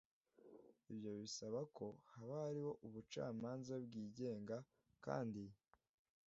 [0.91, 4.57] ibyo bisaba ko haba hariho ubucamanza bwigenga,
[5.05, 5.43] kandi